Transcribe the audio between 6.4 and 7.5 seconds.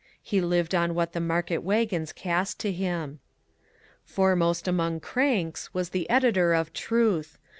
of "Truth."